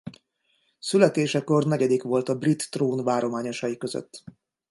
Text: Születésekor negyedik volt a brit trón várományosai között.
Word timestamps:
Születésekor 0.79 1.65
negyedik 1.65 2.03
volt 2.03 2.29
a 2.29 2.37
brit 2.37 2.69
trón 2.71 3.03
várományosai 3.03 3.77
között. 3.77 4.23